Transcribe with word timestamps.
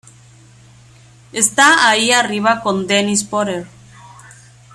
Está 1.31 1.87
ahí 1.87 2.11
arriba 2.11 2.61
con 2.61 2.87
Dennis 2.87 3.23
Potter. 3.23 3.67